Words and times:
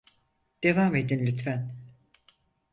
Devam 0.63 0.95
edin 0.95 1.25
lütfen. 1.27 1.75